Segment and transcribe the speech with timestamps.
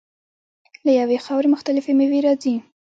[0.85, 2.55] له یوې خاورې مختلفې میوې راځي.